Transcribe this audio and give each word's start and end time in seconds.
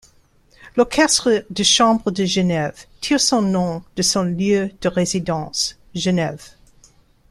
L’Orchestre 0.77 1.45
de 1.51 1.61
chambre 1.63 2.09
de 2.09 2.25
Genève 2.25 2.73
tire 3.01 3.19
son 3.19 3.43
nom 3.43 3.83
de 3.95 4.01
son 4.01 4.23
lieu 4.23 4.71
de 4.81 4.87
résidence, 4.87 5.77
Genève. 5.93 6.43